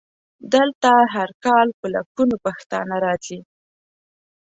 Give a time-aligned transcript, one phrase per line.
[0.53, 3.39] دلته هر کال په لکونو پښتانه راځي.